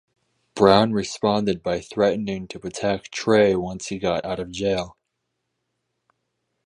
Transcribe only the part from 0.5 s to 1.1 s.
Brown